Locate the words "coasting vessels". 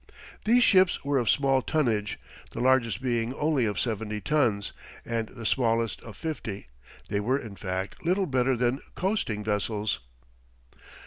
8.95-9.99